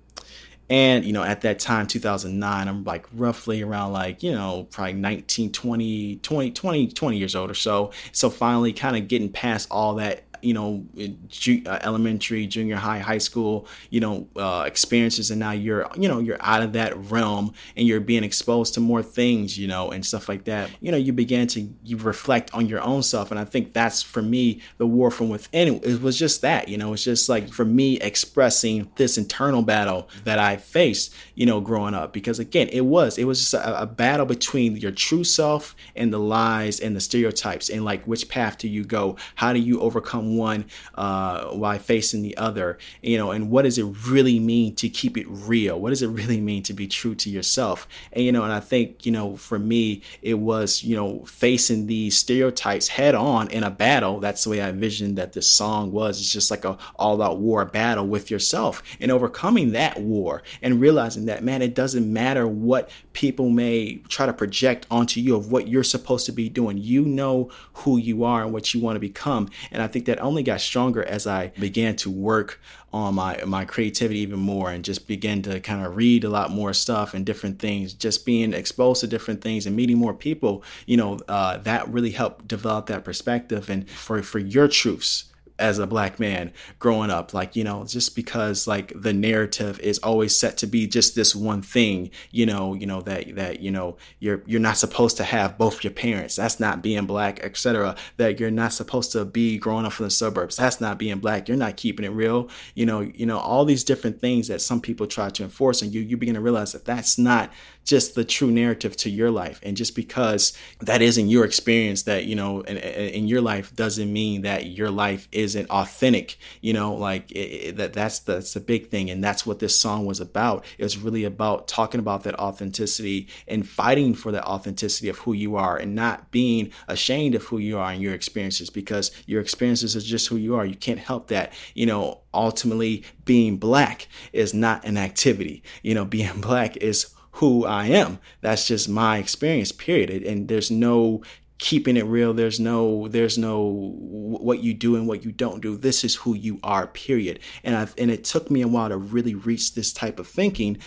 And, 0.69 1.05
you 1.05 1.12
know, 1.12 1.25
at 1.25 1.41
that 1.41 1.59
time, 1.59 1.89
2009, 1.89 2.69
I'm 2.69 2.85
like 2.85 3.07
roughly 3.12 3.61
around 3.61 3.93
like, 3.93 4.23
you 4.23 4.31
know, 4.31 4.69
probably 4.71 4.93
19, 4.93 5.50
20, 5.50 6.17
20, 6.17 6.50
20, 6.53 6.87
20 6.87 7.19
years 7.19 7.35
old 7.35 7.50
or 7.50 7.55
so. 7.55 7.91
So 8.12 8.31
finally 8.31 8.73
kind 8.73 8.97
of 8.97 9.09
getting 9.09 9.31
past 9.33 9.67
all 9.73 9.97
that 9.97 10.23
you 10.42 10.54
know, 10.54 10.85
uh, 10.99 11.78
elementary, 11.82 12.47
junior 12.47 12.76
high, 12.76 12.99
high 12.99 13.18
school, 13.18 13.66
you 13.90 14.00
know, 14.00 14.28
uh, 14.37 14.64
experiences, 14.66 15.30
and 15.30 15.40
now 15.40 15.52
you're, 15.52 15.88
you 15.97 16.09
know, 16.09 16.18
you're 16.18 16.38
out 16.40 16.62
of 16.62 16.73
that 16.73 16.97
realm 17.11 17.52
and 17.76 17.87
you're 17.87 18.00
being 18.00 18.25
exposed 18.25 18.75
to 18.75 18.80
more 18.80 19.02
things, 19.02 19.59
you 19.59 19.68
know, 19.68 19.90
and 19.90 20.04
stuff 20.04 20.28
like 20.28 20.44
that. 20.44 20.70
You 20.80 20.90
know, 20.92 20.99
you 20.99 21.12
began 21.12 21.47
to 21.49 21.68
you 21.85 21.97
reflect 21.97 22.52
on 22.54 22.66
your 22.66 22.80
own 22.80 23.02
self, 23.02 23.30
and 23.30 23.40
I 23.40 23.44
think 23.44 23.73
that's 23.73 24.02
for 24.02 24.23
me 24.23 24.61
the 24.78 24.87
war 24.87 25.11
from 25.11 25.28
within. 25.28 25.80
It 25.82 26.00
was 26.00 26.18
just 26.18 26.42
that, 26.42 26.68
you 26.68 26.78
know, 26.78 26.92
it's 26.92 27.04
just 27.04 27.28
like 27.28 27.52
for 27.52 27.64
me 27.64 27.99
expressing 28.00 28.90
this 28.97 29.18
internal 29.18 29.62
battle 29.62 30.09
that 30.25 30.38
I 30.38 30.56
faced, 30.56 31.14
you 31.35 31.47
know, 31.47 31.61
growing 31.61 31.94
up, 31.94 32.12
because 32.12 32.38
again, 32.38 32.68
it 32.68 32.82
was 32.82 33.18
it 33.18 33.25
was 33.25 33.40
just 33.40 33.54
a, 33.54 33.82
a 33.82 33.87
battle 33.87 34.26
between 34.26 34.76
your 34.76 34.92
true 34.92 35.25
self 35.25 35.75
and 35.97 36.12
the 36.12 36.18
lies 36.18 36.80
and 36.80 36.94
the 36.94 37.00
stereotypes, 37.00 37.68
and 37.68 37.85
like 37.85 38.04
which 38.04 38.28
path 38.28 38.59
do 38.59 38.68
you 38.68 38.85
go? 38.85 39.16
How 39.35 39.52
do 39.52 39.59
you 39.59 39.80
overcome 39.80 40.30
one 40.37 40.67
uh, 40.95 41.47
while 41.47 41.79
facing 41.79 42.23
the 42.23 42.37
other? 42.37 42.79
You 43.03 43.19
know, 43.19 43.31
and 43.31 43.51
what 43.51 43.63
does 43.63 43.79
it 43.79 43.87
really 44.09 44.39
mean 44.39 44.75
to 44.77 44.89
keep 44.89 45.17
it 45.17 45.27
real? 45.29 45.81
What 45.81 45.91
does 45.91 46.03
it 46.03 46.09
really 46.09 46.41
mean 46.41 46.63
to 46.65 46.73
be 46.73 46.87
true 46.87 47.15
to 47.17 47.31
yourself? 47.31 47.89
And 48.13 48.25
you 48.25 48.33
know, 48.33 48.45
and 48.45 48.53
I 48.53 48.61
think 48.61 49.07
you 49.07 49.13
know, 49.13 49.37
for 49.37 49.59
me, 49.59 50.03
it 50.23 50.35
was 50.35 50.83
you 50.83 50.97
know 50.97 51.25
facing 51.25 51.87
these 51.87 52.17
stereotypes 52.19 52.89
head 52.89 53.15
on 53.15 53.51
in 53.51 53.63
a 53.63 53.71
battle. 53.71 54.21
That's 54.21 54.45
the 54.45 54.51
way 54.51 54.61
I 54.61 54.69
envisioned 54.69 55.17
that 55.19 55.33
this 55.33 55.49
song 55.49 55.93
was. 55.93 56.21
It's 56.21 56.33
just 56.33 56.51
like 56.51 56.65
a 56.65 56.79
all-out 56.97 57.39
war 57.39 57.65
battle 57.65 58.07
with 58.07 58.31
yourself 58.31 58.83
and 59.01 59.11
overcoming 59.11 59.73
that 59.73 60.01
war 60.01 60.43
and 60.63 60.81
realizing 60.81 61.27
that 61.27 61.43
man, 61.43 61.63
it 61.63 61.75
doesn't 61.75 62.11
matter 62.11 62.47
what 62.47 62.91
people 63.13 63.51
may 63.51 63.97
try 64.09 64.27
to 64.27 64.33
project 64.33 64.87
onto 64.91 65.21
you 65.21 65.37
of 65.37 65.51
what 65.51 65.69
you're 65.69 65.85
supposed 65.85 66.27
to 66.27 66.33
be 66.33 66.49
doing. 66.49 66.79
You 66.79 67.05
know 67.05 67.51
who 67.75 67.97
you 67.97 68.25
are 68.25 68.43
and 68.43 68.53
what 68.53 68.75
you 68.75 68.81
want 68.81 68.97
to 68.97 69.01
become. 69.01 69.49
And 69.71 69.83
I 69.83 69.87
think 69.87 70.05
that 70.07 70.20
only 70.21 70.43
got 70.43 70.61
stronger 70.61 71.03
as 71.03 71.27
I 71.27 71.49
began 71.59 71.97
to 71.97 72.11
work 72.11 72.61
on 72.93 73.15
my 73.15 73.41
my 73.47 73.65
creativity 73.65 74.21
even 74.21 74.41
more 74.41 74.71
and 74.71 74.85
just 74.85 75.07
begin 75.07 75.43
to 75.43 75.61
kind 75.61 75.85
of 75.87 75.97
read 75.97 76.25
a 76.25 76.29
lot 76.29 76.50
more 76.50 76.73
stuff 76.73 77.15
and 77.15 77.25
different 77.25 77.59
things. 77.59 77.93
Just 77.93 78.27
being 78.27 78.53
exposed 78.53 79.00
to 79.00 79.07
different 79.07 79.41
things 79.43 79.67
and 79.67 79.77
meeting 79.77 79.99
more 79.99 80.15
people 80.15 80.62
you 80.87 80.97
know 80.97 81.19
uh, 81.29 81.59
that 81.59 81.89
really 81.89 82.11
helped 82.11 82.47
develop 82.47 82.87
that 82.87 83.05
perspective 83.05 83.71
and 83.71 83.89
for 83.89 84.23
for 84.23 84.39
your 84.39 84.69
truths 84.69 85.25
as 85.61 85.79
a 85.79 85.87
black 85.87 86.19
man 86.19 86.52
growing 86.79 87.11
up 87.11 87.35
like 87.35 87.55
you 87.55 87.62
know 87.62 87.85
just 87.85 88.17
because 88.17 88.67
like 88.67 88.93
the 88.95 89.12
narrative 89.12 89.79
is 89.81 89.99
always 89.99 90.35
set 90.35 90.57
to 90.57 90.67
be 90.67 90.87
just 90.87 91.14
this 91.14 91.35
one 91.35 91.62
thing 91.62 92.11
you 92.31 92.47
know 92.47 92.75
you 92.75 92.87
know 92.87 93.00
that 93.02 93.35
that 93.37 93.61
you 93.61 93.71
know 93.71 93.97
you're 94.19 94.43
you're 94.47 94.61
not 94.61 94.76
supposed 94.76 95.17
to 95.17 95.25
have 95.25 95.59
both 95.59 95.85
your 95.85 95.93
parents. 95.93 96.37
That's 96.37 96.59
not 96.59 96.83
being 96.83 97.07
black 97.07 97.40
etc 97.40 97.97
that 98.17 98.40
you're 98.40 98.50
not 98.50 98.73
supposed 98.73 99.12
to 99.12 99.25
be 99.25 99.59
growing 99.59 99.87
up 99.87 99.99
in 99.99 100.05
the 100.05 100.11
suburbs. 100.11 100.57
That's 100.57 100.81
not 100.81 100.99
being 100.99 101.19
black. 101.19 101.49
You're 101.49 101.57
not 101.57 101.76
keeping 101.76 102.05
it 102.05 102.11
real. 102.11 102.49
You 102.75 102.87
know 102.87 103.00
you 103.00 103.26
know 103.26 103.38
all 103.38 103.64
these 103.64 103.85
different 103.85 104.21
things 104.21 104.49
that 104.49 104.61
some 104.61 104.81
people 104.81 105.07
try 105.07 105.31
to 105.31 105.43
enforce 105.43 105.83
and 105.83 105.93
you 105.93 106.00
you 106.00 106.17
begin 106.17 106.35
to 106.35 106.40
realize 106.40 106.73
that 106.73 106.85
that's 106.85 107.19
not 107.19 107.52
just 107.85 108.14
the 108.14 108.25
true 108.25 108.50
narrative 108.50 108.97
to 108.97 109.11
your 109.11 109.31
life. 109.31 109.59
And 109.62 109.76
just 109.76 109.97
because 109.97 110.57
that 110.81 111.02
isn't 111.02 111.29
your 111.29 111.45
experience 111.45 112.05
that 112.05 112.25
you 112.25 112.37
know 112.37 112.61
in, 112.62 112.76
in 112.76 113.29
your 113.29 113.40
life 113.40 113.75
doesn't 113.75 114.12
mean 114.12 114.43
that 114.43 114.67
your 114.67 114.90
life 114.90 115.29
isn't 115.50 115.69
authentic 115.71 116.38
you 116.61 116.73
know 116.73 116.95
like 116.95 117.30
it, 117.33 117.38
it, 117.38 117.76
that 117.76 117.92
that's 117.92 118.21
the, 118.21 118.35
that's 118.35 118.54
the 118.54 118.61
big 118.61 118.88
thing 118.88 119.11
and 119.11 119.23
that's 119.23 119.45
what 119.45 119.59
this 119.59 119.78
song 119.78 120.07
was 120.07 120.21
about 120.21 120.64
it 120.78 120.83
was 120.83 120.97
really 120.97 121.25
about 121.25 121.66
talking 121.66 121.99
about 121.99 122.23
that 122.23 122.38
authenticity 122.38 123.28
and 123.49 123.69
fighting 123.69 124.14
for 124.14 124.30
that 124.30 124.45
authenticity 124.45 125.09
of 125.09 125.19
who 125.19 125.33
you 125.33 125.57
are 125.57 125.76
and 125.76 125.95
not 125.95 126.30
being 126.30 126.71
ashamed 126.88 127.35
of 127.35 127.45
who 127.45 127.59
you 127.59 127.78
are 127.78 127.90
and 127.90 128.02
your 128.02 128.14
experiences 128.14 128.71
because 128.71 129.11
your 129.26 129.40
experiences 129.40 129.97
is 129.97 130.04
just 130.04 130.28
who 130.28 130.37
you 130.37 130.54
are 130.54 130.64
you 130.64 130.76
can't 130.76 131.00
help 131.00 131.28
that 131.28 131.52
you 131.75 131.87
know 131.87 132.21
ultimately 132.33 133.04
being 133.25 133.57
black 133.57 134.07
is 134.33 134.54
not 134.54 134.85
an 134.85 134.97
activity 134.97 135.62
you 135.83 135.95
know 135.95 136.04
being 136.04 136.40
black 136.40 136.76
is 136.76 137.14
who 137.35 137.64
I 137.64 137.87
am. 137.87 138.19
That's 138.40 138.66
just 138.66 138.88
my 138.88 139.19
experience, 139.19 139.73
period. 139.73 140.11
And 140.11 140.49
there's 140.49 140.71
no 140.71 141.23
keeping 141.61 141.99
it 141.99 142.07
real. 142.07 142.33
There's 142.33 142.59
no, 142.59 143.07
there's 143.09 143.38
no 143.38 143.61
what 143.61 144.62
you 144.62 144.75
do 144.75 144.97
and 144.97 145.07
what 145.07 145.25
you 145.25 145.31
don't 145.31 145.61
do. 145.61 145.76
This 145.76 146.02
is 146.02 146.17
who 146.17 146.35
you 146.35 146.59
are, 146.64 146.87
period. 146.87 147.38
And 147.62 147.76
I 147.76 147.87
and 147.97 148.11
it 148.11 148.25
took 148.25 148.50
me 148.50 148.62
a 148.62 148.69
while 148.69 148.88
to 148.88 148.97
really 148.97 149.35
reach 149.35 149.75
this 149.75 149.93
type 149.93 150.19
of 150.19 150.26
thinking 150.26 150.79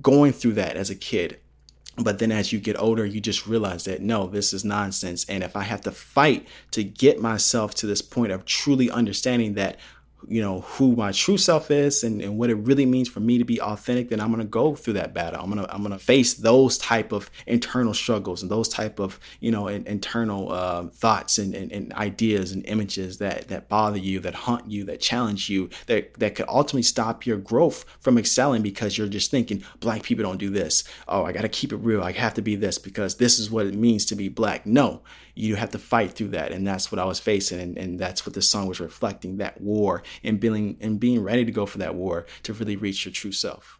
going 0.00 0.32
through 0.32 0.54
that 0.54 0.76
as 0.76 0.90
a 0.90 0.94
kid. 0.96 1.38
But 1.98 2.18
then 2.18 2.32
as 2.32 2.52
you 2.52 2.58
get 2.58 2.80
older, 2.80 3.04
you 3.04 3.20
just 3.20 3.46
realize 3.46 3.84
that 3.84 4.00
no, 4.00 4.26
this 4.26 4.54
is 4.54 4.64
nonsense. 4.64 5.26
And 5.28 5.44
if 5.44 5.54
I 5.54 5.64
have 5.64 5.82
to 5.82 5.92
fight 5.92 6.48
to 6.70 6.82
get 6.82 7.20
myself 7.20 7.74
to 7.76 7.86
this 7.86 8.00
point 8.00 8.32
of 8.32 8.46
truly 8.46 8.90
understanding 8.90 9.52
that 9.54 9.76
you 10.28 10.40
know 10.40 10.60
who 10.62 10.94
my 10.96 11.12
true 11.12 11.38
self 11.38 11.70
is 11.70 12.04
and, 12.04 12.20
and 12.20 12.38
what 12.38 12.50
it 12.50 12.54
really 12.56 12.86
means 12.86 13.08
for 13.08 13.20
me 13.20 13.38
to 13.38 13.44
be 13.44 13.60
authentic 13.60 14.08
then 14.08 14.20
i'm 14.20 14.28
going 14.28 14.40
to 14.40 14.46
go 14.48 14.74
through 14.74 14.94
that 14.94 15.14
battle. 15.14 15.42
I'm 15.42 15.50
going 15.50 15.64
to 15.64 15.74
i'm 15.74 15.82
going 15.82 15.92
to 15.92 15.98
face 15.98 16.34
those 16.34 16.78
type 16.78 17.12
of 17.12 17.30
internal 17.46 17.94
struggles 17.94 18.42
and 18.42 18.50
those 18.50 18.68
type 18.68 18.98
of 18.98 19.18
you 19.40 19.50
know 19.50 19.68
in, 19.68 19.86
internal 19.86 20.52
uh, 20.52 20.84
thoughts 20.88 21.38
and, 21.38 21.54
and, 21.54 21.72
and, 21.72 21.92
ideas 21.94 22.52
and 22.52 22.64
images 22.66 23.18
that 23.18 23.48
that 23.48 23.68
bother 23.68 23.98
you 23.98 24.20
that 24.20 24.34
haunt 24.34 24.70
you 24.70 24.84
that 24.84 25.00
challenge 25.00 25.50
you 25.50 25.68
that 25.86 26.14
that 26.14 26.34
could 26.34 26.46
ultimately 26.48 26.82
stop 26.82 27.26
your 27.26 27.36
growth 27.36 27.84
from 28.00 28.18
excelling 28.18 28.62
because 28.62 28.96
you're 28.96 29.08
just 29.08 29.30
thinking 29.30 29.62
black 29.80 30.02
people 30.02 30.24
don't 30.24 30.38
do 30.38 30.50
this. 30.50 30.84
Oh 31.08 31.24
i 31.24 31.32
got 31.32 31.42
to 31.42 31.48
keep 31.48 31.72
it 31.72 31.76
real. 31.76 32.02
I 32.02 32.12
have 32.12 32.34
to 32.34 32.42
be 32.42 32.56
this 32.56 32.78
because 32.78 33.16
this 33.16 33.38
is 33.38 33.50
what 33.50 33.66
it 33.66 33.74
means 33.74 34.04
to 34.06 34.14
be 34.14 34.28
black. 34.28 34.66
No 34.66 35.02
you 35.34 35.56
have 35.56 35.70
to 35.70 35.78
fight 35.78 36.12
through 36.12 36.28
that. 36.28 36.52
And 36.52 36.66
that's 36.66 36.92
what 36.92 36.98
i 36.98 37.04
was 37.04 37.20
facing. 37.20 37.60
And, 37.60 37.78
and 37.78 37.98
that's 37.98 38.26
what 38.26 38.34
the 38.34 38.42
song 38.42 38.66
was 38.66 38.80
reflecting 38.80 39.38
that 39.38 39.60
war 39.60 40.02
and 40.22 40.38
being 40.38 40.76
and 40.80 40.98
being 40.98 41.22
ready 41.22 41.44
to 41.44 41.52
go 41.52 41.66
for 41.66 41.78
that 41.78 41.94
war 41.94 42.26
to 42.44 42.52
really 42.52 42.76
reach 42.76 43.04
your 43.04 43.12
true 43.12 43.32
self 43.32 43.78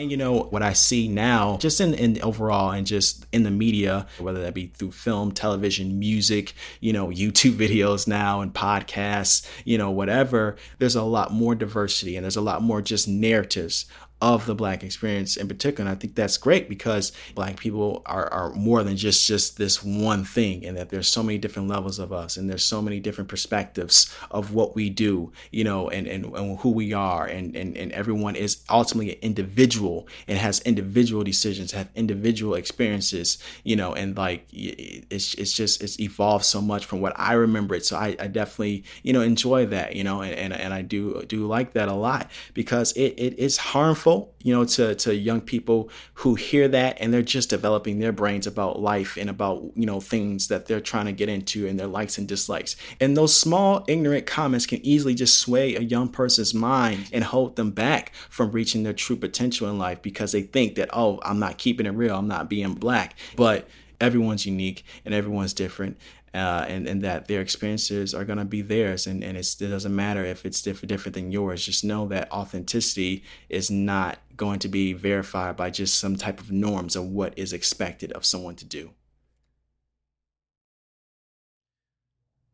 and 0.00 0.10
you 0.10 0.16
know 0.16 0.44
what 0.44 0.62
I 0.62 0.72
see 0.72 1.08
now, 1.08 1.58
just 1.58 1.80
in, 1.80 1.94
in 1.94 2.20
overall 2.22 2.70
and 2.70 2.86
just 2.86 3.26
in 3.32 3.42
the 3.42 3.50
media, 3.50 4.06
whether 4.18 4.40
that 4.42 4.54
be 4.54 4.68
through 4.68 4.92
film, 4.92 5.32
television, 5.32 5.98
music, 5.98 6.54
you 6.80 6.92
know, 6.92 7.08
YouTube 7.08 7.52
videos 7.52 8.08
now 8.08 8.40
and 8.40 8.52
podcasts, 8.52 9.46
you 9.64 9.76
know, 9.76 9.90
whatever. 9.90 10.56
There's 10.78 10.96
a 10.96 11.02
lot 11.02 11.32
more 11.32 11.54
diversity 11.54 12.16
and 12.16 12.24
there's 12.24 12.36
a 12.36 12.40
lot 12.40 12.62
more 12.62 12.80
just 12.80 13.06
narratives 13.08 13.86
of 14.22 14.44
the 14.46 14.54
black 14.54 14.84
experience 14.84 15.36
in 15.36 15.48
particular. 15.48 15.88
And 15.88 15.96
I 15.96 15.98
think 15.98 16.14
that's 16.14 16.36
great 16.36 16.68
because 16.68 17.12
black 17.34 17.58
people 17.58 18.02
are, 18.04 18.30
are 18.32 18.52
more 18.52 18.82
than 18.82 18.96
just 18.96 19.26
just 19.26 19.56
this 19.56 19.82
one 19.82 20.24
thing 20.24 20.64
and 20.64 20.76
that 20.76 20.90
there's 20.90 21.08
so 21.08 21.22
many 21.22 21.38
different 21.38 21.68
levels 21.68 21.98
of 21.98 22.12
us 22.12 22.36
and 22.36 22.48
there's 22.48 22.64
so 22.64 22.82
many 22.82 23.00
different 23.00 23.28
perspectives 23.28 24.14
of 24.30 24.52
what 24.52 24.74
we 24.74 24.90
do, 24.90 25.32
you 25.50 25.64
know, 25.64 25.88
and, 25.88 26.06
and, 26.06 26.26
and 26.26 26.58
who 26.60 26.70
we 26.70 26.92
are 26.92 27.26
and, 27.26 27.56
and, 27.56 27.76
and 27.76 27.92
everyone 27.92 28.36
is 28.36 28.62
ultimately 28.68 29.14
an 29.14 29.18
individual 29.22 30.06
and 30.28 30.36
has 30.36 30.60
individual 30.60 31.24
decisions, 31.24 31.72
have 31.72 31.88
individual 31.94 32.54
experiences, 32.54 33.38
you 33.64 33.76
know, 33.76 33.94
and 33.94 34.16
like 34.16 34.46
it's 34.52 35.34
it's 35.34 35.54
just 35.54 35.82
it's 35.82 35.98
evolved 35.98 36.44
so 36.44 36.60
much 36.60 36.84
from 36.84 37.00
what 37.00 37.18
I 37.18 37.32
remember 37.32 37.74
it. 37.74 37.86
So 37.86 37.96
I, 37.96 38.16
I 38.18 38.26
definitely, 38.26 38.84
you 39.02 39.12
know, 39.12 39.22
enjoy 39.22 39.66
that, 39.66 39.96
you 39.96 40.04
know, 40.04 40.20
and, 40.20 40.34
and, 40.34 40.52
and 40.52 40.74
I 40.74 40.82
do 40.82 41.22
do 41.22 41.46
like 41.46 41.72
that 41.72 41.88
a 41.88 41.94
lot 41.94 42.30
because 42.52 42.92
it, 42.92 43.14
it 43.16 43.38
is 43.38 43.56
harmful 43.56 44.09
you 44.42 44.54
know, 44.54 44.64
to, 44.64 44.94
to 44.94 45.14
young 45.14 45.40
people 45.40 45.90
who 46.14 46.34
hear 46.34 46.68
that 46.68 46.96
and 47.00 47.12
they're 47.12 47.22
just 47.22 47.50
developing 47.50 47.98
their 47.98 48.12
brains 48.12 48.46
about 48.46 48.80
life 48.80 49.16
and 49.16 49.28
about, 49.28 49.62
you 49.74 49.86
know, 49.86 50.00
things 50.00 50.48
that 50.48 50.66
they're 50.66 50.80
trying 50.80 51.06
to 51.06 51.12
get 51.12 51.28
into 51.28 51.66
and 51.66 51.78
their 51.78 51.86
likes 51.86 52.18
and 52.18 52.26
dislikes. 52.26 52.76
And 53.00 53.16
those 53.16 53.36
small, 53.36 53.84
ignorant 53.88 54.26
comments 54.26 54.66
can 54.66 54.84
easily 54.84 55.14
just 55.14 55.38
sway 55.38 55.74
a 55.74 55.80
young 55.80 56.08
person's 56.08 56.54
mind 56.54 57.08
and 57.12 57.24
hold 57.24 57.56
them 57.56 57.70
back 57.70 58.14
from 58.28 58.52
reaching 58.52 58.82
their 58.82 58.92
true 58.92 59.16
potential 59.16 59.68
in 59.68 59.78
life 59.78 60.02
because 60.02 60.32
they 60.32 60.42
think 60.42 60.74
that, 60.76 60.90
oh, 60.92 61.20
I'm 61.22 61.38
not 61.38 61.58
keeping 61.58 61.86
it 61.86 61.90
real, 61.90 62.16
I'm 62.16 62.28
not 62.28 62.48
being 62.48 62.74
black. 62.74 63.16
But 63.36 63.68
everyone's 64.00 64.46
unique 64.46 64.84
and 65.04 65.14
everyone's 65.14 65.52
different 65.52 65.98
uh, 66.32 66.64
and, 66.68 66.86
and 66.86 67.02
that 67.02 67.26
their 67.26 67.40
experiences 67.40 68.14
are 68.14 68.24
going 68.24 68.38
to 68.38 68.44
be 68.44 68.62
theirs. 68.62 69.06
And, 69.06 69.24
and 69.24 69.36
it 69.36 69.56
doesn't 69.58 69.94
matter 69.94 70.24
if 70.24 70.46
it's 70.46 70.62
different, 70.62 70.88
different 70.88 71.14
than 71.14 71.32
yours. 71.32 71.64
Just 71.64 71.84
know 71.84 72.06
that 72.08 72.30
authenticity 72.32 73.24
is 73.48 73.70
not 73.70 74.18
going 74.36 74.58
to 74.60 74.68
be 74.68 74.92
verified 74.92 75.56
by 75.56 75.70
just 75.70 75.98
some 75.98 76.16
type 76.16 76.40
of 76.40 76.50
norms 76.52 76.96
of 76.96 77.04
what 77.04 77.36
is 77.36 77.52
expected 77.52 78.12
of 78.12 78.24
someone 78.24 78.56
to 78.56 78.64
do. 78.64 78.90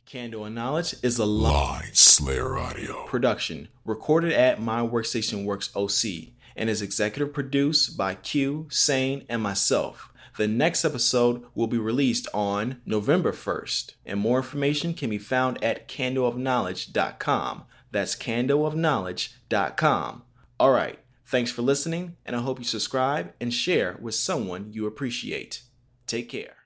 Candle 0.07 0.45
and 0.45 0.55
Knowledge 0.55 0.95
is 1.03 1.19
a 1.19 1.25
live 1.25 1.97
Slayer 1.97 2.57
audio 2.57 3.05
production 3.07 3.69
recorded 3.85 4.33
at 4.33 4.63
My 4.63 4.81
Workstation 4.81 5.45
Works 5.45 5.75
OC 5.75 6.33
and 6.55 6.71
is 6.71 6.81
executive 6.81 7.35
produced 7.35 7.97
by 7.97 8.15
Q, 8.15 8.69
Sane, 8.71 9.25
and 9.29 9.43
myself. 9.43 10.13
The 10.37 10.49
next 10.49 10.85
episode 10.85 11.47
will 11.55 11.67
be 11.67 11.79
released 11.79 12.29
on 12.35 12.83
November 12.85 13.33
1st, 13.33 13.95
and 14.05 14.21
more 14.21 14.37
information 14.39 14.93
can 14.95 15.11
be 15.11 15.19
found 15.19 15.63
at 15.65 15.89
candleofknowledge.com. 15.89 17.65
That's 17.91 18.17
candleofknowledge.com. 18.17 20.23
All 20.59 20.71
right, 20.71 20.99
Thanks 21.29 21.51
for 21.51 21.63
listening, 21.63 22.17
and 22.25 22.37
I 22.37 22.41
hope 22.41 22.61
you 22.61 22.65
subscribe 22.65 23.33
and 23.41 23.53
share 23.53 23.99
with 24.01 24.15
someone 24.15 24.73
you 24.73 24.87
appreciate. 24.87 25.63
Take 26.07 26.29
care. 26.29 26.66